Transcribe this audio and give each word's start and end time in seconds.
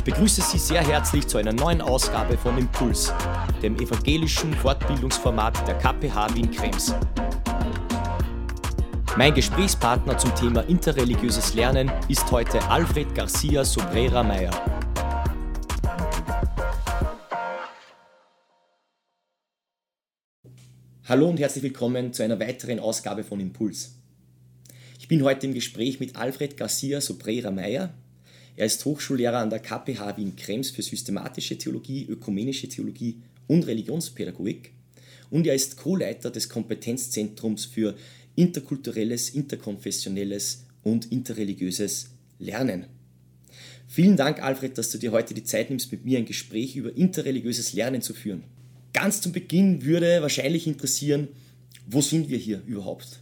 Ich 0.00 0.04
begrüße 0.04 0.40
Sie 0.40 0.56
sehr 0.56 0.80
herzlich 0.80 1.26
zu 1.26 1.36
einer 1.36 1.52
neuen 1.52 1.82
Ausgabe 1.82 2.38
von 2.38 2.56
Impuls, 2.56 3.12
dem 3.62 3.76
evangelischen 3.76 4.54
Fortbildungsformat 4.54 5.68
der 5.68 5.76
KPH 5.76 6.34
Wien 6.34 6.50
Krems. 6.50 6.94
Mein 9.18 9.34
Gesprächspartner 9.34 10.16
zum 10.16 10.34
Thema 10.34 10.62
interreligiöses 10.62 11.52
Lernen 11.52 11.92
ist 12.08 12.32
heute 12.32 12.62
Alfred 12.70 13.14
Garcia 13.14 13.62
Sobrera 13.62 14.22
Meyer. 14.22 14.50
Hallo 21.04 21.28
und 21.28 21.38
herzlich 21.38 21.62
willkommen 21.62 22.14
zu 22.14 22.22
einer 22.22 22.40
weiteren 22.40 22.78
Ausgabe 22.80 23.22
von 23.22 23.38
Impuls. 23.38 23.96
Ich 24.98 25.08
bin 25.08 25.22
heute 25.22 25.46
im 25.46 25.52
Gespräch 25.52 26.00
mit 26.00 26.16
Alfred 26.16 26.56
Garcia 26.56 27.02
Sobrera 27.02 27.50
Meyer. 27.50 27.92
Er 28.60 28.66
ist 28.66 28.84
Hochschullehrer 28.84 29.38
an 29.38 29.48
der 29.48 29.60
KPH 29.60 30.18
Wien 30.18 30.36
Krems 30.36 30.68
für 30.68 30.82
systematische 30.82 31.56
Theologie, 31.56 32.04
ökumenische 32.06 32.68
Theologie 32.68 33.16
und 33.46 33.66
Religionspädagogik 33.66 34.72
und 35.30 35.46
er 35.46 35.54
ist 35.54 35.78
Co-Leiter 35.78 36.30
des 36.30 36.50
Kompetenzzentrums 36.50 37.64
für 37.64 37.96
interkulturelles, 38.36 39.30
interkonfessionelles 39.30 40.66
und 40.82 41.10
interreligiöses 41.10 42.10
Lernen. 42.38 42.84
Vielen 43.88 44.18
Dank, 44.18 44.42
Alfred, 44.42 44.76
dass 44.76 44.90
du 44.90 44.98
dir 44.98 45.12
heute 45.12 45.32
die 45.32 45.44
Zeit 45.44 45.70
nimmst, 45.70 45.90
mit 45.90 46.04
mir 46.04 46.18
ein 46.18 46.26
Gespräch 46.26 46.76
über 46.76 46.94
interreligiöses 46.94 47.72
Lernen 47.72 48.02
zu 48.02 48.12
führen. 48.12 48.44
Ganz 48.92 49.22
zum 49.22 49.32
Beginn 49.32 49.86
würde 49.86 50.20
wahrscheinlich 50.20 50.66
interessieren, 50.66 51.28
wo 51.86 52.02
sind 52.02 52.28
wir 52.28 52.36
hier 52.36 52.62
überhaupt? 52.66 53.20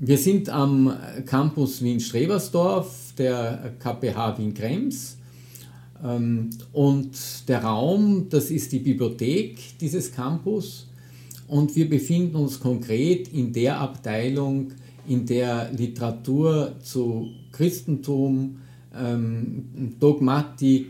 Wir 0.00 0.16
sind 0.16 0.48
am 0.48 0.96
Campus 1.26 1.82
Wien-Strebersdorf 1.82 3.14
der 3.18 3.74
KPH 3.80 4.38
Wien-Krems. 4.38 5.18
Ähm, 6.04 6.50
und 6.72 7.18
der 7.48 7.64
Raum, 7.64 8.28
das 8.30 8.52
ist 8.52 8.70
die 8.70 8.78
Bibliothek 8.78 9.58
dieses 9.80 10.12
Campus. 10.12 10.86
Und 11.48 11.74
wir 11.74 11.88
befinden 11.88 12.36
uns 12.36 12.60
konkret 12.60 13.26
in 13.32 13.52
der 13.52 13.80
Abteilung, 13.80 14.68
in 15.08 15.26
der 15.26 15.72
Literatur 15.72 16.76
zu 16.80 17.30
Christentum, 17.50 18.58
ähm, 18.96 19.96
Dogmatik, 19.98 20.86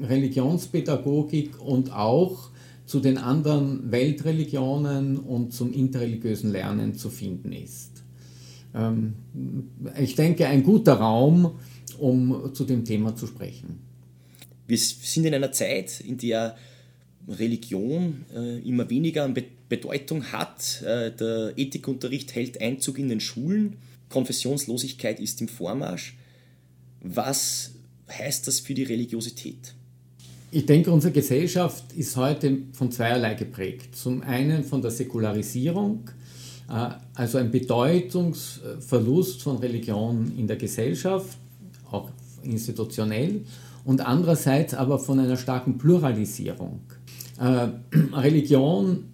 Religionspädagogik 0.00 1.60
und 1.60 1.92
auch 1.92 2.48
zu 2.90 2.98
den 2.98 3.18
anderen 3.18 3.92
Weltreligionen 3.92 5.16
und 5.16 5.52
zum 5.52 5.72
interreligiösen 5.72 6.50
Lernen 6.50 6.96
zu 6.96 7.08
finden 7.08 7.52
ist. 7.52 8.02
Ähm, 8.74 9.14
ich 9.96 10.16
denke, 10.16 10.48
ein 10.48 10.64
guter 10.64 10.94
Raum, 10.94 11.60
um 12.00 12.52
zu 12.52 12.64
dem 12.64 12.84
Thema 12.84 13.14
zu 13.14 13.28
sprechen. 13.28 13.78
Wir 14.66 14.76
sind 14.76 15.24
in 15.24 15.34
einer 15.34 15.52
Zeit, 15.52 16.00
in 16.00 16.18
der 16.18 16.56
Religion 17.28 18.24
äh, 18.34 18.58
immer 18.68 18.90
weniger 18.90 19.22
an 19.22 19.36
Bedeutung 19.68 20.24
hat. 20.32 20.82
Äh, 20.82 21.12
der 21.12 21.52
Ethikunterricht 21.56 22.34
hält 22.34 22.60
Einzug 22.60 22.98
in 22.98 23.08
den 23.08 23.20
Schulen. 23.20 23.76
Konfessionslosigkeit 24.08 25.20
ist 25.20 25.40
im 25.40 25.46
Vormarsch. 25.46 26.16
Was 27.02 27.70
heißt 28.10 28.48
das 28.48 28.58
für 28.58 28.74
die 28.74 28.82
Religiosität? 28.82 29.76
Ich 30.52 30.66
denke, 30.66 30.90
unsere 30.90 31.12
Gesellschaft 31.12 31.92
ist 31.92 32.16
heute 32.16 32.58
von 32.72 32.90
zweierlei 32.90 33.34
geprägt. 33.34 33.94
Zum 33.94 34.22
einen 34.22 34.64
von 34.64 34.82
der 34.82 34.90
Säkularisierung, 34.90 36.10
äh, 36.68 36.88
also 37.14 37.38
ein 37.38 37.52
Bedeutungsverlust 37.52 39.42
von 39.42 39.58
Religion 39.58 40.32
in 40.36 40.48
der 40.48 40.56
Gesellschaft, 40.56 41.38
auch 41.92 42.10
institutionell, 42.42 43.42
und 43.84 44.00
andererseits 44.00 44.74
aber 44.74 44.98
von 44.98 45.20
einer 45.20 45.36
starken 45.36 45.78
Pluralisierung. 45.78 46.80
Äh, 47.38 47.68
Religion 48.12 49.04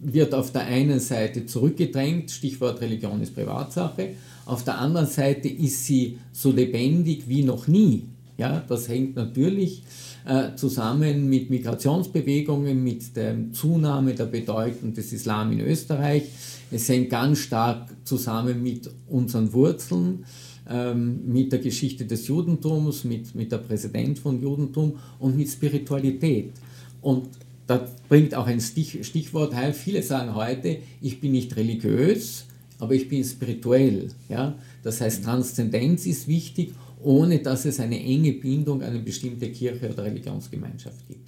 wird 0.00 0.34
auf 0.34 0.52
der 0.52 0.62
einen 0.62 1.00
Seite 1.00 1.44
zurückgedrängt, 1.44 2.30
Stichwort 2.30 2.80
Religion 2.80 3.20
ist 3.20 3.34
Privatsache, 3.34 4.14
auf 4.46 4.64
der 4.64 4.78
anderen 4.78 5.06
Seite 5.06 5.48
ist 5.48 5.84
sie 5.84 6.18
so 6.32 6.50
lebendig 6.50 7.28
wie 7.28 7.42
noch 7.42 7.68
nie. 7.68 8.04
Ja, 8.38 8.62
das 8.68 8.88
hängt 8.88 9.16
natürlich 9.16 9.82
äh, 10.26 10.54
zusammen 10.56 11.28
mit 11.28 11.48
Migrationsbewegungen, 11.48 12.82
mit 12.82 13.16
der 13.16 13.34
Zunahme 13.52 14.14
der 14.14 14.26
Bedeutung 14.26 14.92
des 14.92 15.12
Islam 15.12 15.52
in 15.52 15.60
Österreich. 15.60 16.24
Es 16.70 16.88
hängt 16.88 17.10
ganz 17.10 17.38
stark 17.38 17.88
zusammen 18.04 18.62
mit 18.62 18.90
unseren 19.08 19.52
Wurzeln, 19.54 20.24
ähm, 20.68 21.20
mit 21.32 21.52
der 21.52 21.60
Geschichte 21.60 22.04
des 22.04 22.28
Judentums, 22.28 23.04
mit, 23.04 23.34
mit 23.34 23.52
der 23.52 23.58
Präsident 23.58 24.18
von 24.18 24.40
Judentum 24.40 24.98
und 25.18 25.36
mit 25.36 25.48
Spiritualität. 25.48 26.52
Und 27.00 27.28
da 27.66 27.88
bringt 28.08 28.34
auch 28.34 28.46
ein 28.46 28.60
Stich, 28.60 29.06
Stichwort 29.06 29.54
heim. 29.54 29.72
Viele 29.72 30.02
sagen 30.02 30.34
heute, 30.34 30.78
ich 31.00 31.20
bin 31.20 31.32
nicht 31.32 31.56
religiös, 31.56 32.46
aber 32.78 32.94
ich 32.94 33.08
bin 33.08 33.24
spirituell. 33.24 34.08
Ja? 34.28 34.56
Das 34.82 35.00
heißt, 35.00 35.24
Transzendenz 35.24 36.06
ist 36.06 36.28
wichtig, 36.28 36.74
ohne 37.06 37.38
dass 37.38 37.64
es 37.64 37.80
eine 37.80 37.98
enge 38.02 38.32
Bindung 38.32 38.82
an 38.82 38.90
eine 38.90 38.98
bestimmte 38.98 39.50
Kirche 39.50 39.90
oder 39.90 40.04
Religionsgemeinschaft 40.04 41.06
gibt. 41.08 41.20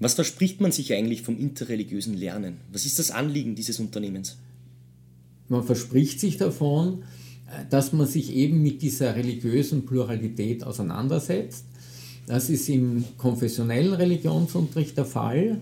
Was 0.00 0.14
verspricht 0.14 0.60
man 0.60 0.72
sich 0.72 0.92
eigentlich 0.92 1.22
vom 1.22 1.38
interreligiösen 1.38 2.14
Lernen? 2.14 2.56
Was 2.72 2.86
ist 2.86 2.98
das 2.98 3.10
Anliegen 3.10 3.54
dieses 3.54 3.78
Unternehmens? 3.78 4.38
Man 5.48 5.62
verspricht 5.62 6.18
sich 6.18 6.38
davon, 6.38 7.04
dass 7.70 7.92
man 7.92 8.06
sich 8.06 8.34
eben 8.34 8.62
mit 8.62 8.82
dieser 8.82 9.14
religiösen 9.14 9.84
Pluralität 9.84 10.64
auseinandersetzt 10.64 11.66
das 12.26 12.50
ist 12.50 12.68
im 12.68 13.04
konfessionellen 13.18 13.94
Religionsunterricht 13.94 14.96
der 14.96 15.04
Fall, 15.04 15.58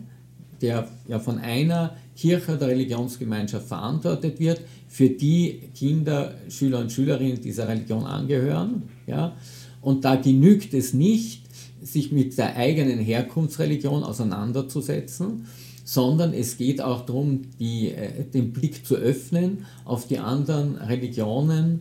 der 0.61 0.89
ja 1.09 1.19
von 1.19 1.39
einer 1.39 1.97
Kirche 2.15 2.55
oder 2.55 2.69
Religionsgemeinschaft 2.69 3.67
verantwortet 3.67 4.39
wird, 4.39 4.61
für 4.87 5.09
die 5.09 5.61
Kinder, 5.75 6.35
Schüler 6.49 6.81
und 6.81 6.93
Schülerinnen 6.93 7.41
dieser 7.41 7.67
Religion 7.67 8.05
angehören. 8.05 8.83
Ja? 9.11 9.37
Und 9.83 10.05
da 10.05 10.17
genügt 10.17 10.73
es 10.75 10.95
nicht, 10.95 11.43
sich 11.83 12.13
mit 12.13 12.37
der 12.39 12.57
eigenen 12.57 12.99
Herkunftsreligion 12.99 14.05
auseinanderzusetzen, 14.05 15.47
sondern 15.85 16.33
es 16.35 16.57
geht 16.57 16.81
auch 16.81 17.05
darum, 17.05 17.43
die, 17.59 17.89
äh, 17.89 18.25
den 18.25 18.53
Blick 18.53 18.87
zu 18.87 18.97
öffnen 18.97 19.67
auf 19.85 20.07
die 20.07 20.19
anderen 20.19 20.77
Religionen, 20.77 21.81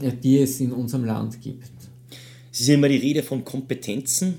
äh, 0.00 0.12
die 0.12 0.38
es 0.38 0.60
in 0.60 0.72
unserem 0.72 1.04
Land 1.04 1.40
gibt. 1.40 1.70
Es 2.52 2.60
ist 2.60 2.68
immer 2.68 2.88
die 2.88 2.96
Rede 2.96 3.22
von 3.22 3.44
Kompetenzen. 3.44 4.34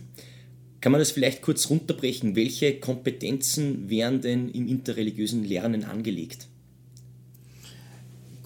Kann 0.81 0.91
man 0.91 0.99
das 0.99 1.11
vielleicht 1.11 1.41
kurz 1.41 1.69
runterbrechen? 1.69 2.35
Welche 2.35 2.79
Kompetenzen 2.79 3.89
werden 3.89 4.21
denn 4.21 4.49
im 4.49 4.67
interreligiösen 4.67 5.43
Lernen 5.43 5.85
angelegt? 5.85 6.47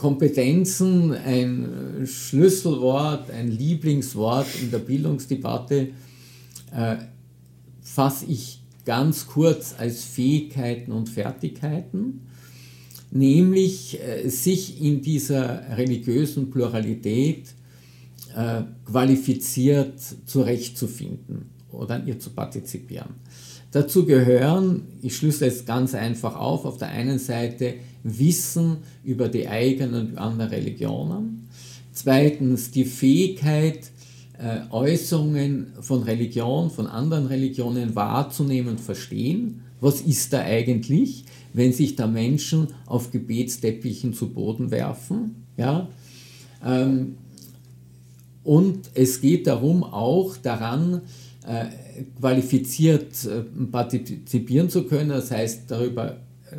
Kompetenzen, 0.03 1.13
ein 1.13 2.05
Schlüsselwort, 2.05 3.31
ein 3.31 3.49
Lieblingswort 3.49 4.47
in 4.61 4.69
der 4.69 4.79
Bildungsdebatte, 4.79 5.91
äh, 6.75 6.95
fasse 7.81 8.25
ich 8.25 8.59
ganz 8.83 9.27
kurz 9.27 9.75
als 9.77 10.03
Fähigkeiten 10.03 10.91
und 10.91 11.07
Fertigkeiten, 11.07 12.19
nämlich 13.11 13.97
äh, 14.01 14.27
sich 14.27 14.81
in 14.81 15.01
dieser 15.01 15.77
religiösen 15.77 16.51
Pluralität 16.51 17.53
äh, 18.35 18.63
qualifiziert 18.83 20.01
zurechtzufinden 20.25 21.45
oder 21.71 21.95
an 21.95 22.07
ihr 22.07 22.19
zu 22.19 22.31
partizipieren. 22.31 23.15
Dazu 23.71 24.05
gehören, 24.05 24.81
ich 25.01 25.15
schlüssel 25.15 25.47
es 25.47 25.65
ganz 25.65 25.95
einfach 25.95 26.35
auf, 26.35 26.65
auf 26.65 26.77
der 26.77 26.89
einen 26.89 27.19
Seite 27.19 27.75
Wissen 28.03 28.77
über 29.03 29.29
die 29.29 29.47
eigenen 29.47 30.11
und 30.11 30.17
anderen 30.17 30.51
Religionen, 30.51 31.47
zweitens 31.93 32.71
die 32.71 32.85
Fähigkeit, 32.85 33.91
äh, 34.37 34.61
Äußerungen 34.71 35.73
von 35.79 36.03
Religion, 36.03 36.69
von 36.69 36.87
anderen 36.87 37.27
Religionen 37.27 37.95
wahrzunehmen 37.95 38.71
und 38.71 38.79
verstehen. 38.79 39.61
Was 39.79 40.01
ist 40.01 40.33
da 40.33 40.41
eigentlich, 40.41 41.25
wenn 41.53 41.71
sich 41.71 41.95
da 41.95 42.07
Menschen 42.07 42.67
auf 42.85 43.11
Gebetsteppichen 43.11 44.13
zu 44.13 44.29
Boden 44.29 44.71
werfen? 44.71 45.45
Ja? 45.55 45.87
Ähm, 46.65 47.15
und 48.43 48.89
es 48.93 49.21
geht 49.21 49.47
darum, 49.47 49.83
auch 49.83 50.35
daran, 50.37 51.01
äh, 51.45 51.65
qualifiziert 52.19 53.25
äh, 53.25 53.41
partizipieren 53.71 54.69
zu 54.69 54.83
können, 54.83 55.09
das 55.09 55.31
heißt 55.31 55.63
darüber 55.69 56.17
äh, 56.51 56.57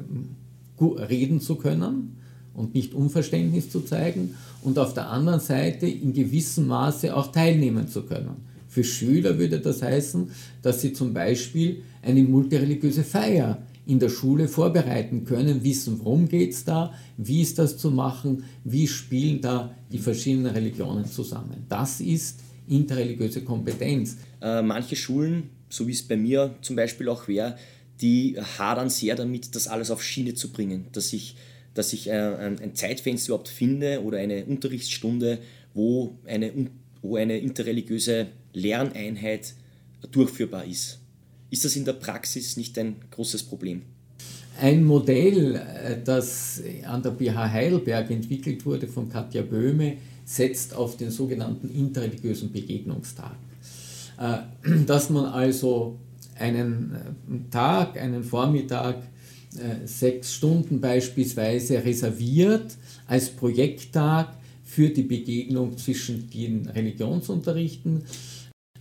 reden 0.93 1.41
zu 1.41 1.57
können 1.57 2.17
und 2.55 2.75
nicht 2.75 2.95
Unverständnis 2.95 3.71
zu 3.71 3.81
zeigen 3.81 4.35
und 4.63 4.79
auf 4.79 4.95
der 4.95 5.11
anderen 5.11 5.41
Seite 5.41 5.87
in 5.87 6.13
gewissem 6.13 6.69
Maße 6.69 7.15
auch 7.15 7.33
teilnehmen 7.33 7.89
zu 7.89 8.03
können. 8.03 8.37
Für 8.69 8.85
Schüler 8.85 9.39
würde 9.39 9.61
das 9.61 9.83
heißen, 9.83 10.31
dass 10.63 10.81
sie 10.81 10.93
zum 10.93 11.15
Beispiel 11.15 11.83
eine 12.03 12.23
multireligiöse 12.23 13.05
Feier 13.05 13.63
in 13.87 13.99
der 13.99 14.09
Schule 14.09 14.49
vorbereiten 14.49 15.25
können, 15.25 15.63
wissen, 15.63 16.01
worum 16.03 16.29
geht 16.29 16.53
es 16.53 16.65
da, 16.65 16.93
wie 17.17 17.43
ist 17.43 17.59
das 17.59 17.77
zu 17.77 17.91
machen, 17.91 18.45
wie 18.65 18.89
spielen 18.89 19.41
da 19.41 19.75
die 19.93 19.99
verschiedenen 19.99 20.53
Religionen 20.53 21.05
zusammen. 21.05 21.67
Das 21.69 22.01
ist 22.01 22.41
interreligiöse 22.67 23.43
Kompetenz. 23.43 24.17
Äh, 24.41 24.63
manche 24.63 24.97
Schulen, 24.97 25.51
so 25.69 25.87
wie 25.87 25.93
es 25.93 26.03
bei 26.03 26.17
mir 26.17 26.55
zum 26.63 26.77
Beispiel 26.77 27.09
auch 27.09 27.29
wäre, 27.29 27.57
die 28.05 28.37
hadern 28.59 28.91
sehr 28.91 29.17
damit, 29.17 29.57
das 29.57 29.67
alles 29.67 29.91
auf 29.91 30.03
Schiene 30.05 30.35
zu 30.35 30.53
bringen, 30.53 30.85
dass 30.93 31.15
ich, 31.15 31.37
dass 31.73 31.95
ich 31.95 32.09
äh, 32.09 32.13
ein 32.13 32.75
Zeitfenster 32.75 33.31
überhaupt 33.31 33.49
finde 33.49 34.03
oder 34.03 34.19
eine 34.19 34.45
Unterrichtsstunde, 34.45 35.39
wo 35.73 36.19
eine, 36.27 36.53
wo 37.01 37.17
eine 37.17 37.39
interreligiöse 37.39 38.27
Lerneinheit 38.53 39.55
durchführbar 40.13 40.67
ist. 40.67 40.99
Ist 41.49 41.65
das 41.65 41.77
in 41.77 41.87
der 41.87 41.95
Praxis 41.95 42.59
nicht 42.59 42.79
ein 42.79 42.97
großes 43.11 43.45
Problem? 43.45 43.81
Ein 44.61 44.85
Modell, 44.85 45.57
äh, 45.57 45.97
das 46.05 46.63
an 46.85 47.03
der 47.03 47.11
BH 47.11 47.53
Heidelberg 47.53 48.11
entwickelt 48.11 48.67
wurde 48.67 48.87
von 48.87 49.09
Katja 49.09 49.41
Böhme, 49.41 49.97
setzt 50.27 50.75
auf 50.75 50.99
den 50.99 51.11
sogenannten 51.11 51.75
interreligiösen 51.75 52.53
Begegnungstag. 52.53 53.35
Äh, 54.19 54.41
dass 54.85 55.09
man 55.09 55.25
also 55.25 55.99
einen 56.39 56.93
äh, 56.95 57.51
Tag, 57.51 58.01
einen 58.01 58.25
Vormittag, 58.25 58.97
sechs 59.85 60.35
Stunden 60.35 60.81
beispielsweise 60.81 61.85
reserviert 61.85 62.77
als 63.07 63.31
Projekttag 63.31 64.35
für 64.65 64.89
die 64.89 65.05
Begegnung 65.05 65.79
zwischen 65.79 66.29
den 66.29 66.69
Religionsunterrichten 66.69 68.03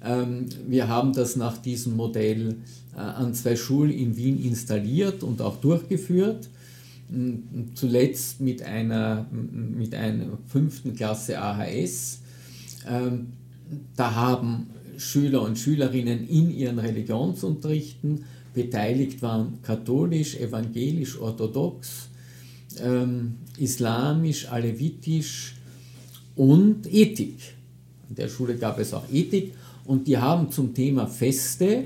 ähm, 0.03 0.47
wir 0.67 0.87
haben 0.87 1.13
das 1.13 1.35
nach 1.35 1.57
diesem 1.57 1.95
Modell 1.95 2.57
äh, 2.95 2.99
an 2.99 3.33
zwei 3.33 3.55
Schulen 3.55 3.91
in 3.91 4.17
Wien 4.17 4.43
installiert 4.43 5.23
und 5.23 5.41
auch 5.41 5.57
durchgeführt. 5.57 6.49
Zuletzt 7.75 8.41
mit 8.41 8.63
einer, 8.63 9.27
mit 9.31 9.93
einer 9.93 10.37
fünften 10.47 10.95
Klasse 10.95 11.39
AHS. 11.39 12.21
Ähm, 12.87 13.27
da 13.95 14.15
haben 14.15 14.67
Schüler 14.97 15.41
und 15.41 15.57
Schülerinnen 15.57 16.27
in 16.27 16.51
ihren 16.51 16.79
Religionsunterrichten 16.79 18.25
beteiligt 18.53 19.21
waren 19.21 19.59
katholisch, 19.61 20.35
evangelisch, 20.35 21.19
orthodox, 21.19 22.09
ähm, 22.83 23.35
islamisch, 23.57 24.47
alevitisch 24.49 25.55
und 26.35 26.91
Ethik. 26.91 27.37
An 28.09 28.15
der 28.15 28.27
Schule 28.27 28.55
gab 28.55 28.79
es 28.79 28.93
auch 28.93 29.05
Ethik 29.11 29.53
und 29.85 30.07
die 30.07 30.17
haben 30.17 30.51
zum 30.51 30.73
Thema 30.73 31.07
Feste 31.07 31.85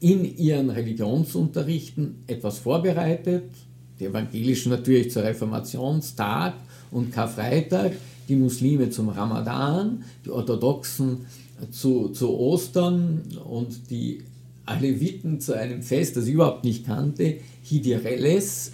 in 0.00 0.36
ihren 0.36 0.70
Religionsunterrichten 0.70 2.24
etwas 2.26 2.58
vorbereitet. 2.58 3.50
Die 3.98 4.06
Evangelischen 4.06 4.70
natürlich 4.70 5.10
zur 5.10 5.22
Reformationstag 5.22 6.54
und 6.90 7.12
Karfreitag, 7.12 7.92
die 8.28 8.36
Muslime 8.36 8.90
zum 8.90 9.08
Ramadan, 9.08 10.02
die 10.24 10.30
Orthodoxen 10.30 11.26
zu, 11.70 12.08
zu 12.08 12.30
Ostern 12.30 13.22
und 13.44 13.90
die 13.90 14.22
Aleviten 14.66 15.40
zu 15.40 15.52
einem 15.52 15.82
Fest, 15.82 16.16
das 16.16 16.26
ich 16.26 16.34
überhaupt 16.34 16.64
nicht 16.64 16.86
kannte, 16.86 17.38
Hidireles, 17.62 18.72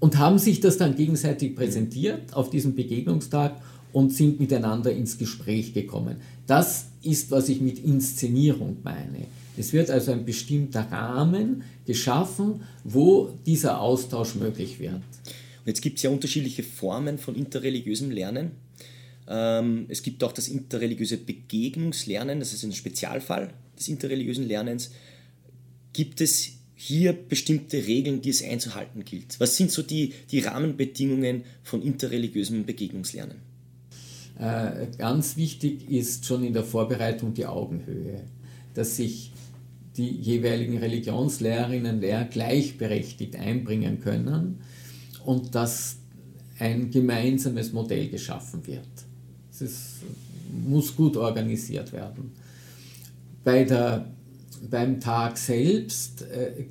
und 0.00 0.18
haben 0.18 0.38
sich 0.38 0.60
das 0.60 0.76
dann 0.76 0.96
gegenseitig 0.96 1.56
präsentiert 1.56 2.34
auf 2.34 2.50
diesem 2.50 2.74
Begegnungstag 2.74 3.60
und 3.92 4.12
sind 4.12 4.40
miteinander 4.40 4.92
ins 4.92 5.16
Gespräch 5.16 5.72
gekommen. 5.72 6.16
Das 6.46 6.86
ist, 7.02 7.30
was 7.30 7.48
ich 7.48 7.60
mit 7.60 7.78
Inszenierung 7.78 8.76
meine. 8.82 9.26
Es 9.56 9.72
wird 9.72 9.90
also 9.90 10.12
ein 10.12 10.24
bestimmter 10.24 10.82
Rahmen 10.90 11.62
geschaffen, 11.86 12.62
wo 12.82 13.30
dieser 13.46 13.80
Austausch 13.80 14.34
möglich 14.34 14.80
wird. 14.80 14.94
Und 14.94 15.66
jetzt 15.66 15.80
gibt 15.80 15.96
es 15.98 16.02
ja 16.02 16.10
unterschiedliche 16.10 16.64
Formen 16.64 17.18
von 17.18 17.36
interreligiösem 17.36 18.10
Lernen. 18.10 18.50
Ähm, 19.28 19.86
es 19.88 20.02
gibt 20.02 20.22
auch 20.22 20.32
das 20.32 20.48
interreligiöse 20.48 21.16
Begegnungslernen, 21.16 22.40
das 22.40 22.52
ist 22.52 22.64
ein 22.64 22.72
Spezialfall 22.72 23.52
des 23.78 23.88
interreligiösen 23.88 24.46
Lernens. 24.46 24.90
Gibt 25.92 26.20
es 26.20 26.52
hier 26.74 27.12
bestimmte 27.12 27.86
Regeln, 27.86 28.20
die 28.20 28.30
es 28.30 28.42
einzuhalten 28.42 29.04
gilt? 29.04 29.38
Was 29.40 29.56
sind 29.56 29.70
so 29.70 29.82
die, 29.82 30.12
die 30.30 30.40
Rahmenbedingungen 30.40 31.44
von 31.62 31.82
interreligiösem 31.82 32.66
Begegnungslernen? 32.66 33.36
Äh, 34.38 34.88
ganz 34.98 35.36
wichtig 35.36 35.88
ist 35.88 36.26
schon 36.26 36.44
in 36.44 36.52
der 36.52 36.64
Vorbereitung 36.64 37.34
die 37.34 37.46
Augenhöhe, 37.46 38.22
dass 38.74 38.96
sich 38.96 39.32
die 39.96 40.10
jeweiligen 40.10 40.78
Religionslehrerinnen 40.78 41.96
und 41.96 42.00
Lehrer 42.00 42.24
gleichberechtigt 42.24 43.36
einbringen 43.36 44.00
können 44.00 44.58
und 45.24 45.54
dass 45.54 45.98
ein 46.58 46.90
gemeinsames 46.90 47.72
Modell 47.72 48.08
geschaffen 48.08 48.66
wird. 48.66 48.88
Es 49.60 50.00
muss 50.66 50.94
gut 50.94 51.16
organisiert 51.16 51.92
werden. 51.92 52.32
Bei 53.42 53.64
der, 53.64 54.06
beim 54.70 55.00
Tag 55.00 55.36
selbst, 55.36 56.22
äh, 56.22 56.66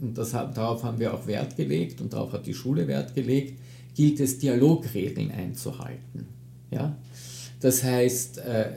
und 0.00 0.16
das, 0.18 0.32
darauf 0.32 0.82
haben 0.84 0.98
wir 0.98 1.14
auch 1.14 1.26
Wert 1.26 1.56
gelegt 1.56 2.00
und 2.00 2.12
darauf 2.12 2.32
hat 2.32 2.46
die 2.46 2.54
Schule 2.54 2.86
Wert 2.86 3.14
gelegt, 3.14 3.58
gilt 3.94 4.20
es, 4.20 4.38
Dialogregeln 4.38 5.30
einzuhalten. 5.30 6.26
Ja? 6.70 6.96
Das 7.60 7.82
heißt, 7.82 8.38
äh, 8.38 8.72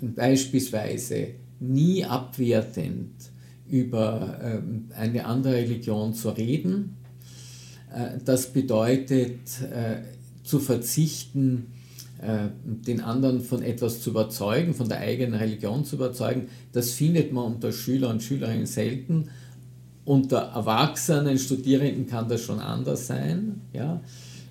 beispielsweise 0.00 1.28
nie 1.60 2.04
abwertend 2.04 3.12
über 3.68 4.38
äh, 4.42 4.96
eine 4.96 5.24
andere 5.24 5.54
Religion 5.54 6.14
zu 6.14 6.30
reden. 6.30 6.96
Äh, 7.92 8.18
das 8.24 8.52
bedeutet, 8.52 9.38
äh, 9.62 10.02
zu 10.42 10.58
verzichten, 10.58 11.68
den 12.64 13.00
anderen 13.00 13.40
von 13.42 13.62
etwas 13.62 14.00
zu 14.00 14.10
überzeugen, 14.10 14.72
von 14.72 14.88
der 14.88 15.00
eigenen 15.00 15.34
Religion 15.34 15.84
zu 15.84 15.96
überzeugen. 15.96 16.48
Das 16.72 16.92
findet 16.92 17.32
man 17.32 17.54
unter 17.54 17.70
Schüler 17.70 18.08
und 18.08 18.22
Schülerinnen 18.22 18.66
selten. 18.66 19.28
Unter 20.04 20.38
Erwachsenen, 20.38 21.38
Studierenden 21.38 22.06
kann 22.06 22.28
das 22.28 22.42
schon 22.42 22.60
anders 22.60 23.06
sein. 23.06 23.60
Ja? 23.72 24.00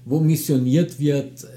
Wo 0.06 0.20
missioniert 0.20 1.00
wird, 1.00 1.48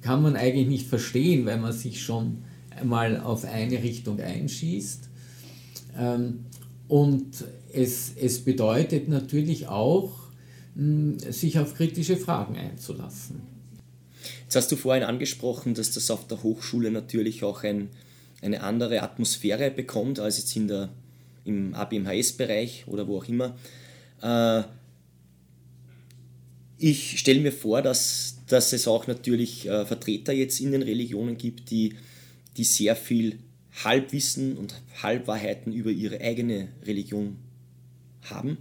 kann 0.00 0.22
man 0.22 0.36
eigentlich 0.36 0.68
nicht 0.68 0.86
verstehen, 0.86 1.44
weil 1.44 1.58
man 1.58 1.72
sich 1.72 2.02
schon 2.02 2.38
mal 2.84 3.20
auf 3.20 3.44
eine 3.44 3.82
Richtung 3.82 4.20
einschießt. 4.20 5.08
Ähm, 5.98 6.44
und 6.88 7.44
es, 7.72 8.12
es 8.20 8.44
bedeutet 8.44 9.08
natürlich 9.08 9.68
auch, 9.68 10.12
sich 11.30 11.58
auf 11.58 11.74
kritische 11.74 12.18
Fragen 12.18 12.56
einzulassen. 12.56 13.55
Jetzt 14.42 14.56
hast 14.56 14.72
du 14.72 14.76
vorhin 14.76 15.04
angesprochen, 15.04 15.74
dass 15.74 15.92
das 15.92 16.10
auf 16.10 16.26
der 16.26 16.42
Hochschule 16.42 16.90
natürlich 16.90 17.42
auch 17.44 17.62
ein, 17.64 17.90
eine 18.42 18.62
andere 18.62 19.02
Atmosphäre 19.02 19.70
bekommt 19.70 20.20
als 20.20 20.38
jetzt 20.38 20.54
in 20.56 20.68
der, 20.68 20.90
im 21.44 21.74
ABMHS-Bereich 21.74 22.84
oder 22.86 23.06
wo 23.06 23.18
auch 23.18 23.28
immer. 23.28 23.56
Äh, 24.22 24.62
ich 26.78 27.18
stelle 27.18 27.40
mir 27.40 27.52
vor, 27.52 27.82
dass, 27.82 28.38
dass 28.46 28.72
es 28.72 28.86
auch 28.86 29.06
natürlich 29.06 29.66
äh, 29.66 29.86
Vertreter 29.86 30.32
jetzt 30.32 30.60
in 30.60 30.72
den 30.72 30.82
Religionen 30.82 31.38
gibt, 31.38 31.70
die, 31.70 31.94
die 32.56 32.64
sehr 32.64 32.96
viel 32.96 33.38
Halbwissen 33.84 34.56
und 34.56 34.74
Halbwahrheiten 35.02 35.72
über 35.72 35.90
ihre 35.90 36.20
eigene 36.20 36.68
Religion 36.84 37.36
haben 38.22 38.58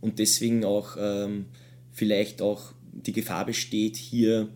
und 0.00 0.18
deswegen 0.18 0.64
auch 0.64 0.96
ähm, 0.98 1.46
vielleicht 1.92 2.42
auch 2.42 2.72
die 2.92 3.12
Gefahr 3.12 3.46
besteht, 3.46 3.96
hier 3.96 4.48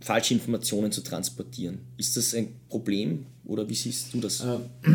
falsche 0.00 0.34
Informationen 0.34 0.92
zu 0.92 1.02
transportieren. 1.02 1.78
Ist 1.96 2.16
das 2.16 2.34
ein 2.34 2.48
Problem 2.68 3.26
oder 3.44 3.68
wie 3.68 3.74
siehst 3.74 4.12
du 4.14 4.20
das? 4.20 4.40
Äh, 4.40 4.58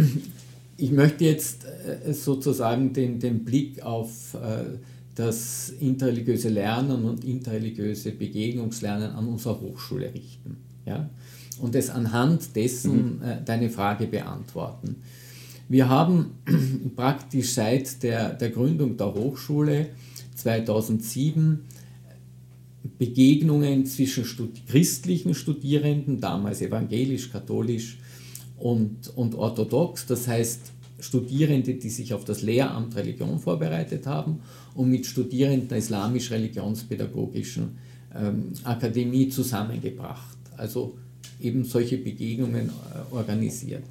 ich 0.78 0.92
möchte 0.92 1.26
jetzt 1.26 1.66
äh, 1.66 2.14
sozusagen 2.14 2.94
den, 2.94 3.20
den 3.20 3.44
Blick 3.44 3.82
auf 3.82 4.34
äh, 4.34 4.78
das 5.16 5.70
interreligiöse 5.80 6.50
Lernen 6.50 7.06
und 7.06 7.24
interreligiöse 7.24 8.12
Begegnungslernen 8.12 9.12
an 9.12 9.28
unserer 9.28 9.62
Hochschule 9.62 10.14
richten. 10.14 10.58
Ja? 10.86 11.10
Und 11.60 11.74
es 11.76 11.90
anhand 11.90 12.56
dessen 12.56 13.18
mhm. 13.18 13.22
äh, 13.22 13.38
deine 13.44 13.70
Frage 13.70 14.08
beantworten. 14.08 14.98
Wir 15.70 15.88
haben 15.88 16.32
praktisch 16.96 17.54
seit 17.54 18.04
der, 18.04 18.34
der 18.34 18.50
Gründung 18.50 18.98
der 18.98 19.14
Hochschule 19.14 19.88
2007 20.36 21.62
Begegnungen 22.98 23.86
zwischen 23.86 24.26
Stud 24.26 24.68
christlichen 24.68 25.34
Studierenden, 25.34 26.20
damals 26.20 26.62
evangelisch, 26.62 27.32
katholisch 27.32 27.98
und, 28.58 29.12
und 29.16 29.36
orthodox, 29.36 30.06
das 30.06 30.28
heißt 30.28 30.72
Studierende, 31.00 31.74
die 31.74 31.90
sich 31.90 32.14
auf 32.14 32.24
das 32.24 32.42
Lehramt 32.42 32.96
Religion 32.96 33.40
vorbereitet 33.40 34.08
haben 34.08 34.40
und 34.76 34.90
mit 34.90 35.06
Studierenden 35.06 35.68
der 35.68 35.80
islamisch-religionspädagogischen 35.80 37.78
ähm, 38.16 38.54
Akademie 38.64 39.28
zusammengebracht. 39.30 40.38
Also 40.56 40.98
eben 41.42 41.66
solche 41.66 41.98
Begegnungen 41.98 42.70
äh, 42.70 43.14
organisiert. 43.14 43.84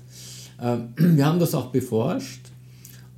Ähm, 0.60 0.88
wir 0.96 1.26
haben 1.26 1.38
das 1.38 1.54
auch 1.54 1.70
beforscht 1.70 2.40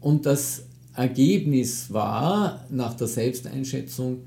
und 0.01 0.27
das 0.27 0.65
Ergebnis 0.95 1.93
war 1.93 2.65
nach 2.71 2.95
der 2.95 3.07
Selbsteinschätzung 3.07 4.23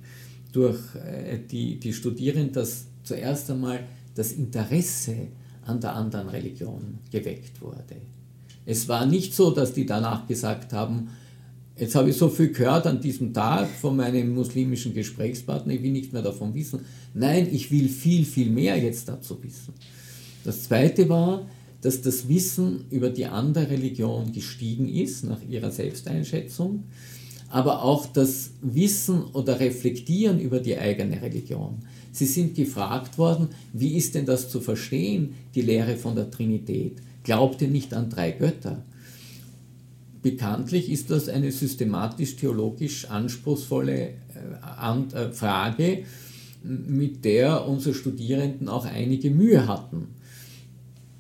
durch 0.52 0.80
äh, 0.96 1.40
die, 1.40 1.80
die 1.80 1.94
Studierenden, 1.94 2.54
dass 2.54 2.86
zuerst 3.04 3.50
einmal 3.52 3.82
das 4.16 4.32
Interesse 4.32 5.16
an 5.66 5.80
der 5.80 5.96
anderen 5.96 6.30
Religion 6.30 7.00
geweckt 7.12 7.62
wurde. 7.62 7.98
Es 8.66 8.88
war 8.88 9.06
nicht 9.06 9.34
so, 9.34 9.52
dass 9.52 9.74
die 9.74 9.86
danach 9.86 10.28
gesagt 10.28 10.74
haben, 10.74 11.10
jetzt 11.78 11.96
habe 11.96 12.10
ich 12.10 12.18
so 12.18 12.30
viel 12.30 12.52
gehört 12.52 12.86
an 12.88 13.00
diesem 13.00 13.34
Tag 13.34 13.70
von 13.70 13.96
meinem 13.96 14.34
muslimischen 14.34 14.94
Gesprächspartner, 14.94 15.74
ich 15.74 15.84
will 15.84 15.92
nicht 15.92 16.14
mehr 16.14 16.22
davon 16.22 16.54
wissen. 16.54 16.82
Nein, 17.14 17.48
ich 17.52 17.72
will 17.72 17.88
viel, 17.88 18.26
viel 18.26 18.50
mehr 18.50 18.78
jetzt 18.78 19.08
dazu 19.08 19.42
wissen. 19.42 19.74
Das 20.44 20.64
Zweite 20.64 21.08
war, 21.10 21.48
dass 21.82 22.02
das 22.02 22.28
Wissen 22.28 22.86
über 22.90 23.10
die 23.10 23.26
andere 23.26 23.70
Religion 23.70 24.32
gestiegen 24.34 24.90
ist, 24.90 25.24
nach 25.24 25.42
ihrer 25.48 25.72
Selbsteinschätzung, 25.72 26.84
aber 27.50 27.84
auch 27.84 28.06
das 28.06 28.52
Wissen 28.62 29.24
oder 29.34 29.60
Reflektieren 29.60 30.40
über 30.40 30.60
die 30.60 30.78
eigene 30.78 31.22
Religion. 31.22 31.80
Sie 32.12 32.26
sind 32.26 32.56
gefragt 32.56 33.18
worden, 33.18 33.50
wie 33.74 33.96
ist 33.98 34.16
denn 34.16 34.26
das 34.26 34.50
zu 34.50 34.62
verstehen, 34.62 35.36
die 35.56 35.62
Lehre 35.62 35.96
von 35.96 36.16
der 36.16 36.32
Trinität? 36.32 36.98
Glaubt 37.24 37.62
ihr 37.62 37.68
nicht 37.68 37.94
an 37.94 38.10
drei 38.10 38.32
Götter? 38.32 38.84
Bekanntlich 40.22 40.90
ist 40.90 41.12
das 41.12 41.30
eine 41.30 41.52
systematisch-theologisch 41.52 43.10
anspruchsvolle 43.10 43.94
äh, 43.94 45.16
äh, 45.16 45.32
Frage, 45.32 46.04
mit 46.64 47.24
der 47.24 47.68
unsere 47.68 47.96
Studierenden 47.96 48.68
auch 48.68 48.86
einige 48.86 49.30
Mühe 49.30 49.66
hatten. 49.68 50.08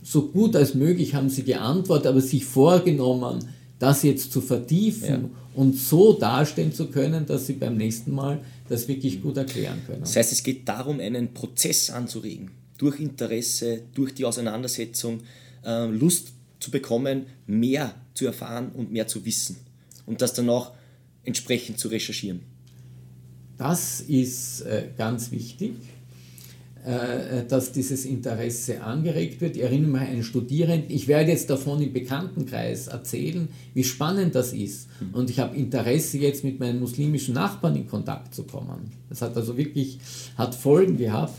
So 0.03 0.27
gut 0.27 0.55
als 0.55 0.73
möglich 0.75 1.15
haben 1.15 1.29
sie 1.29 1.43
geantwortet, 1.43 2.07
aber 2.07 2.19
sich 2.19 2.43
vorgenommen, 2.43 3.39
das 3.79 4.03
jetzt 4.03 4.31
zu 4.31 4.41
vertiefen 4.41 5.07
ja. 5.07 5.29
und 5.55 5.77
so 5.77 6.13
darstellen 6.13 6.73
zu 6.73 6.87
können, 6.87 7.25
dass 7.25 7.47
sie 7.47 7.53
beim 7.53 7.77
nächsten 7.77 8.11
Mal 8.11 8.41
das 8.67 8.87
wirklich 8.87 9.21
gut 9.21 9.37
erklären 9.37 9.81
können. 9.87 10.01
Das 10.01 10.15
heißt, 10.15 10.31
es 10.31 10.43
geht 10.43 10.67
darum, 10.67 10.99
einen 10.99 11.33
Prozess 11.33 11.89
anzuregen, 11.89 12.51
durch 12.77 12.99
Interesse, 12.99 13.81
durch 13.93 14.13
die 14.13 14.25
Auseinandersetzung, 14.25 15.21
äh, 15.65 15.85
Lust 15.87 16.33
zu 16.59 16.71
bekommen, 16.71 17.25
mehr 17.47 17.95
zu 18.13 18.25
erfahren 18.25 18.71
und 18.73 18.91
mehr 18.91 19.07
zu 19.07 19.25
wissen 19.25 19.57
und 20.05 20.21
das 20.21 20.33
dann 20.33 20.49
auch 20.49 20.73
entsprechend 21.23 21.79
zu 21.79 21.87
recherchieren. 21.87 22.41
Das 23.57 24.01
ist 24.01 24.61
äh, 24.61 24.89
ganz 24.97 25.31
wichtig, 25.31 25.73
dass 27.49 27.71
dieses 27.71 28.05
Interesse 28.05 28.81
angeregt 28.81 29.41
wird. 29.41 29.57
Ich 29.57 29.63
erinnere 29.63 29.91
mich 29.91 30.01
an 30.01 30.07
einen 30.07 30.23
Studierenden, 30.23 30.89
ich 30.89 31.07
werde 31.07 31.31
jetzt 31.31 31.49
davon 31.49 31.81
im 31.81 31.91
Bekanntenkreis 31.91 32.87
erzählen, 32.87 33.49
wie 33.73 33.83
spannend 33.83 34.33
das 34.33 34.53
ist. 34.53 34.87
Mhm. 35.01 35.13
Und 35.13 35.29
ich 35.29 35.39
habe 35.39 35.57
Interesse 35.57 36.17
jetzt 36.17 36.43
mit 36.43 36.59
meinen 36.59 36.79
muslimischen 36.79 37.33
Nachbarn 37.33 37.75
in 37.75 37.87
Kontakt 37.87 38.33
zu 38.33 38.43
kommen. 38.43 38.91
Das 39.09 39.21
hat 39.21 39.35
also 39.35 39.57
wirklich 39.57 39.99
hat 40.37 40.55
Folgen 40.55 40.97
gehabt. 40.97 41.33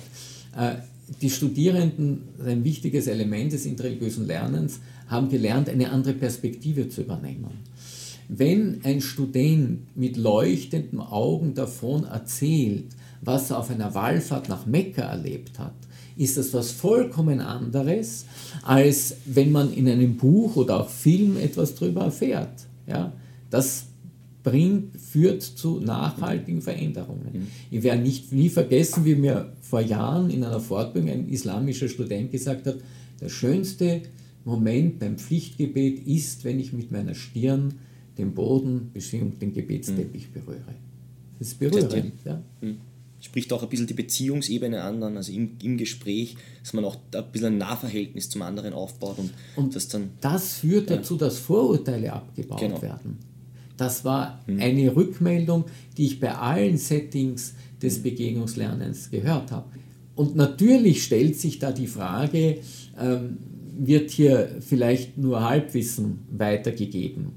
Äh, 0.56 0.76
die 1.20 1.30
Studierenden, 1.30 2.22
ein 2.44 2.64
wichtiges 2.64 3.06
Element 3.06 3.52
des 3.52 3.66
interreligiösen 3.66 4.26
Lernens, 4.26 4.80
haben 5.08 5.28
gelernt, 5.28 5.68
eine 5.68 5.90
andere 5.90 6.14
Perspektive 6.14 6.88
zu 6.88 7.02
übernehmen. 7.02 7.50
Wenn 8.32 8.80
ein 8.84 9.00
Student 9.00 9.96
mit 9.96 10.16
leuchtenden 10.16 11.00
Augen 11.00 11.54
davon 11.54 12.04
erzählt, 12.04 12.84
was 13.22 13.50
er 13.50 13.58
auf 13.58 13.70
einer 13.70 13.92
Wallfahrt 13.94 14.48
nach 14.48 14.66
Mekka 14.66 15.02
erlebt 15.02 15.58
hat, 15.58 15.74
ist 16.16 16.36
das 16.36 16.54
was 16.54 16.70
vollkommen 16.70 17.40
anderes, 17.40 18.26
als 18.62 19.16
wenn 19.26 19.50
man 19.50 19.72
in 19.72 19.88
einem 19.88 20.16
Buch 20.16 20.54
oder 20.54 20.80
auch 20.80 20.88
Film 20.88 21.36
etwas 21.38 21.74
darüber 21.74 22.02
erfährt. 22.02 22.66
Ja? 22.86 23.12
Das 23.50 23.86
bringt, 24.44 24.96
führt 25.00 25.42
zu 25.42 25.80
nachhaltigen 25.80 26.62
Veränderungen. 26.62 27.30
Mhm. 27.32 27.46
Ich 27.72 27.82
werde 27.82 28.02
nicht, 28.02 28.32
nie 28.32 28.48
vergessen, 28.48 29.04
wie 29.04 29.16
mir 29.16 29.52
vor 29.60 29.80
Jahren 29.80 30.30
in 30.30 30.44
einer 30.44 30.60
Fortbildung 30.60 31.10
ein 31.10 31.28
islamischer 31.28 31.88
Student 31.88 32.30
gesagt 32.30 32.68
hat, 32.68 32.76
der 33.20 33.28
schönste 33.28 34.02
Moment 34.44 35.00
beim 35.00 35.18
Pflichtgebet 35.18 36.06
ist, 36.06 36.44
wenn 36.44 36.60
ich 36.60 36.72
mit 36.72 36.92
meiner 36.92 37.16
Stirn 37.16 37.74
den 38.20 38.34
Boden 38.34 38.90
bzw. 38.92 39.30
den 39.40 39.52
Gebetsteppich 39.52 40.28
mhm. 40.28 40.32
berühre. 40.32 40.74
Das 41.38 41.48
ist 41.48 41.58
berührend. 41.58 42.12
Ja. 42.24 42.42
Mhm. 42.60 42.78
Spricht 43.20 43.52
auch 43.52 43.62
ein 43.62 43.68
bisschen 43.68 43.86
die 43.86 43.94
Beziehungsebene 43.94 44.82
an, 44.82 45.02
also 45.02 45.30
im, 45.30 45.56
im 45.62 45.76
Gespräch, 45.76 46.36
dass 46.62 46.72
man 46.72 46.84
auch 46.84 46.96
ein 47.14 47.24
bisschen 47.32 47.54
ein 47.54 47.58
Nahverhältnis 47.58 48.30
zum 48.30 48.42
anderen 48.42 48.72
aufbaut. 48.72 49.18
Und, 49.18 49.30
und 49.56 49.76
das, 49.76 49.88
dann, 49.88 50.10
das 50.20 50.54
führt 50.54 50.88
ja. 50.88 50.96
dazu, 50.96 51.16
dass 51.16 51.38
Vorurteile 51.38 52.12
abgebaut 52.12 52.60
genau. 52.60 52.80
werden. 52.80 53.18
Das 53.76 54.04
war 54.04 54.40
mhm. 54.46 54.60
eine 54.60 54.96
Rückmeldung, 54.96 55.64
die 55.96 56.06
ich 56.06 56.20
bei 56.20 56.34
allen 56.34 56.78
Settings 56.78 57.54
des 57.82 57.98
mhm. 57.98 58.02
Begegnungslernens 58.04 59.10
gehört 59.10 59.50
habe. 59.52 59.66
Und 60.14 60.36
natürlich 60.36 61.04
stellt 61.04 61.36
sich 61.36 61.58
da 61.58 61.72
die 61.72 61.86
Frage, 61.86 62.58
ähm, 62.98 63.38
wird 63.78 64.10
hier 64.10 64.56
vielleicht 64.60 65.16
nur 65.16 65.42
Halbwissen 65.42 66.18
weitergegeben. 66.30 67.32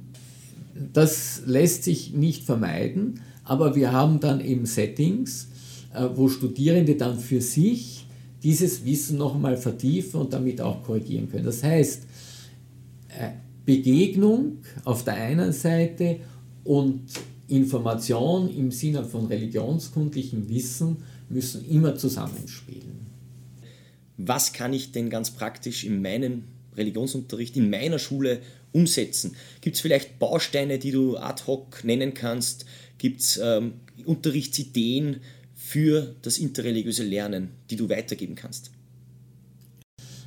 Das 0.93 1.43
lässt 1.45 1.83
sich 1.83 2.13
nicht 2.13 2.43
vermeiden, 2.43 3.21
aber 3.43 3.75
wir 3.75 3.91
haben 3.91 4.19
dann 4.19 4.41
eben 4.41 4.65
Settings, 4.65 5.49
äh, 5.93 6.07
wo 6.15 6.29
Studierende 6.29 6.95
dann 6.95 7.19
für 7.19 7.41
sich 7.41 8.07
dieses 8.41 8.83
Wissen 8.85 9.17
nochmal 9.17 9.57
vertiefen 9.57 10.19
und 10.19 10.33
damit 10.33 10.59
auch 10.61 10.83
korrigieren 10.83 11.29
können. 11.29 11.45
Das 11.45 11.63
heißt, 11.63 12.03
äh, 13.17 13.29
Begegnung 13.65 14.57
auf 14.83 15.03
der 15.03 15.15
einen 15.15 15.53
Seite 15.53 16.17
und 16.63 17.01
Information 17.47 18.49
im 18.49 18.71
Sinne 18.71 19.05
von 19.05 19.27
religionskundlichem 19.27 20.49
Wissen 20.49 20.97
müssen 21.29 21.65
immer 21.69 21.95
zusammenspielen 21.95 23.03
was 24.17 24.53
kann 24.53 24.73
ich 24.73 24.91
denn 24.91 25.09
ganz 25.09 25.31
praktisch 25.31 25.83
in 25.83 26.01
meinem 26.01 26.43
Religionsunterricht, 26.75 27.57
in 27.57 27.69
meiner 27.69 27.99
Schule 27.99 28.39
umsetzen? 28.73 29.35
Gibt 29.61 29.77
es 29.77 29.81
vielleicht 29.81 30.19
Bausteine, 30.19 30.79
die 30.79 30.91
du 30.91 31.17
ad 31.17 31.43
hoc 31.47 31.83
nennen 31.83 32.13
kannst? 32.13 32.65
Gibt 32.97 33.21
es 33.21 33.39
ähm, 33.41 33.75
Unterrichtsideen 34.05 35.21
für 35.55 36.15
das 36.21 36.37
interreligiöse 36.37 37.03
Lernen, 37.03 37.49
die 37.69 37.75
du 37.75 37.89
weitergeben 37.89 38.35
kannst? 38.35 38.71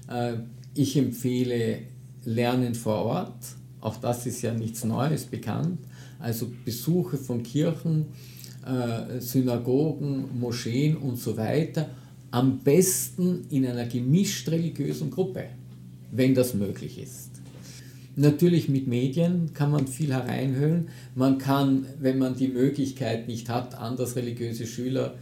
Äh, 0.08 0.34
ich 0.74 0.96
empfehle 0.96 1.80
Lernen 2.24 2.74
vor 2.74 3.04
Ort. 3.04 3.44
Auch 3.80 3.96
das 3.96 4.26
ist 4.26 4.42
ja 4.42 4.52
nichts 4.52 4.84
Neues 4.84 5.24
bekannt. 5.24 5.78
Also 6.18 6.50
Besuche 6.64 7.18
von 7.18 7.42
Kirchen, 7.42 8.06
äh, 8.64 9.20
Synagogen, 9.20 10.38
Moscheen 10.38 10.96
und 10.96 11.16
so 11.16 11.36
weiter 11.36 11.90
am 12.30 12.58
besten 12.58 13.46
in 13.50 13.66
einer 13.66 13.86
gemischt 13.86 14.48
religiösen 14.48 15.10
Gruppe, 15.10 15.46
wenn 16.10 16.34
das 16.34 16.52
möglich 16.52 16.98
ist. 16.98 17.35
Natürlich 18.16 18.68
mit 18.68 18.86
Medien 18.86 19.52
kann 19.52 19.70
man 19.70 19.86
viel 19.86 20.12
hereinhöhlen. 20.12 20.88
Man 21.14 21.38
kann, 21.38 21.86
wenn 22.00 22.18
man 22.18 22.34
die 22.34 22.48
Möglichkeit 22.48 23.28
nicht 23.28 23.48
hat, 23.48 23.76
anders 23.76 24.16
religiöse 24.16 24.66
Schüler 24.66 25.14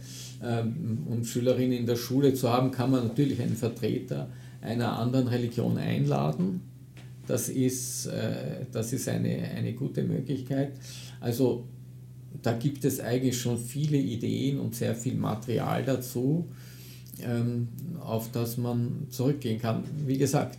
ähm, 0.43 1.05
und 1.09 1.25
Schülerinnen 1.25 1.77
in 1.77 1.85
der 1.85 1.97
Schule 1.97 2.33
zu 2.33 2.49
haben, 2.49 2.71
kann 2.71 2.91
man 2.91 3.07
natürlich 3.07 3.41
einen 3.41 3.57
Vertreter 3.57 4.29
einer 4.61 4.97
anderen 4.97 5.27
Religion 5.27 5.77
einladen. 5.77 6.61
Das 7.27 7.49
ist, 7.49 8.07
äh, 8.07 8.65
das 8.71 8.93
ist 8.93 9.09
eine, 9.09 9.43
eine 9.55 9.73
gute 9.73 10.03
Möglichkeit. 10.03 10.71
Also 11.19 11.65
da 12.41 12.53
gibt 12.53 12.85
es 12.85 12.99
eigentlich 12.99 13.39
schon 13.39 13.57
viele 13.57 13.97
Ideen 13.97 14.59
und 14.59 14.73
sehr 14.73 14.95
viel 14.95 15.15
Material 15.15 15.83
dazu 15.83 16.47
ähm, 17.23 17.67
auf 17.99 18.31
das 18.31 18.57
man 18.57 19.07
zurückgehen 19.09 19.59
kann. 19.59 19.83
Wie 20.05 20.17
gesagt, 20.17 20.57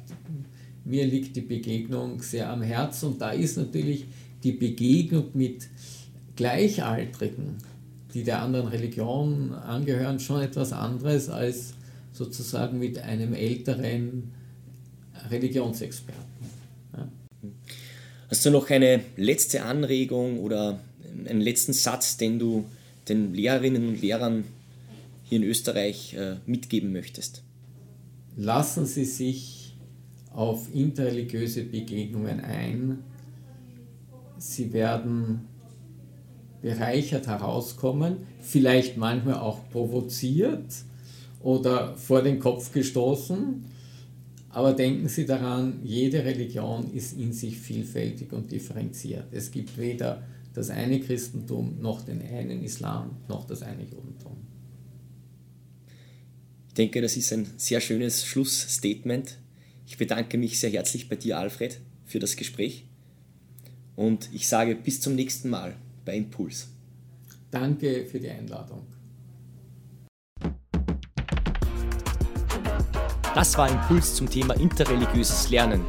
mir 0.86 1.04
liegt 1.04 1.36
die 1.36 1.42
Begegnung 1.42 2.22
sehr 2.22 2.48
am 2.48 2.62
Herzen 2.62 3.12
und 3.12 3.20
da 3.20 3.30
ist 3.30 3.56
natürlich 3.56 4.06
die 4.44 4.52
Begegnung 4.52 5.30
mit 5.34 5.66
Gleichaltrigen, 6.36 7.56
die 8.14 8.22
der 8.22 8.40
anderen 8.40 8.68
Religion 8.68 9.52
angehören, 9.52 10.20
schon 10.20 10.42
etwas 10.42 10.72
anderes 10.72 11.28
als 11.28 11.74
sozusagen 12.12 12.78
mit 12.78 12.98
einem 12.98 13.34
älteren 13.34 14.32
Religionsexperten. 15.28 16.22
Ja. 16.96 17.08
Hast 18.28 18.46
du 18.46 18.50
noch 18.50 18.70
eine 18.70 19.00
letzte 19.16 19.64
Anregung 19.64 20.38
oder 20.38 20.78
einen 21.28 21.40
letzten 21.40 21.72
Satz, 21.72 22.16
den 22.16 22.38
du 22.38 22.64
den 23.08 23.34
Lehrerinnen 23.34 23.88
und 23.88 24.00
Lehrern 24.00 24.44
hier 25.24 25.38
in 25.38 25.44
Österreich 25.44 26.14
äh, 26.14 26.36
mitgeben 26.46 26.92
möchtest? 26.92 27.42
Lassen 28.36 28.86
Sie 28.86 29.04
sich 29.04 29.55
auf 30.36 30.72
interreligiöse 30.72 31.64
Begegnungen 31.64 32.40
ein. 32.40 32.98
Sie 34.38 34.72
werden 34.72 35.48
bereichert 36.62 37.26
herauskommen, 37.26 38.18
vielleicht 38.40 38.96
manchmal 38.96 39.34
auch 39.34 39.68
provoziert 39.70 40.72
oder 41.40 41.96
vor 41.96 42.22
den 42.22 42.38
Kopf 42.38 42.72
gestoßen. 42.72 43.64
Aber 44.50 44.72
denken 44.72 45.08
Sie 45.08 45.26
daran, 45.26 45.80
jede 45.82 46.24
Religion 46.24 46.92
ist 46.94 47.18
in 47.18 47.32
sich 47.32 47.58
vielfältig 47.58 48.32
und 48.32 48.52
differenziert. 48.52 49.26
Es 49.32 49.50
gibt 49.50 49.76
weder 49.76 50.22
das 50.54 50.70
eine 50.70 51.00
Christentum 51.00 51.80
noch 51.80 52.02
den 52.02 52.22
einen 52.22 52.62
Islam 52.62 53.10
noch 53.28 53.44
das 53.46 53.62
eine 53.62 53.82
Judentum 53.82 54.36
denke, 56.76 57.00
das 57.00 57.16
ist 57.16 57.32
ein 57.32 57.46
sehr 57.56 57.80
schönes 57.80 58.24
Schlussstatement. 58.24 59.38
Ich 59.86 59.96
bedanke 59.96 60.36
mich 60.36 60.58
sehr 60.58 60.70
herzlich 60.70 61.08
bei 61.08 61.16
dir, 61.16 61.38
Alfred, 61.38 61.80
für 62.04 62.18
das 62.18 62.36
Gespräch 62.36 62.84
und 63.94 64.28
ich 64.32 64.48
sage 64.48 64.74
bis 64.74 65.00
zum 65.00 65.14
nächsten 65.14 65.48
Mal 65.48 65.76
bei 66.04 66.16
Impuls. 66.16 66.68
Danke 67.50 68.04
für 68.04 68.18
die 68.18 68.28
Einladung. 68.28 68.82
Das 73.34 73.56
war 73.56 73.70
Impuls 73.70 74.14
zum 74.14 74.28
Thema 74.28 74.54
interreligiöses 74.54 75.50
Lernen. 75.50 75.82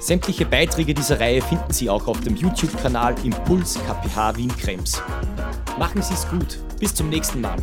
Sämtliche 0.00 0.46
Beiträge 0.46 0.94
dieser 0.94 1.20
Reihe 1.20 1.42
finden 1.42 1.72
Sie 1.72 1.90
auch 1.90 2.06
auf 2.06 2.20
dem 2.20 2.36
YouTube-Kanal 2.36 3.16
Impuls 3.24 3.74
KPH 3.74 4.36
Wien 4.36 4.56
Krems. 4.56 5.02
Machen 5.78 6.00
Sie 6.00 6.14
es 6.14 6.26
gut. 6.28 6.58
Bis 6.78 6.94
zum 6.94 7.08
nächsten 7.08 7.40
Mal. 7.40 7.58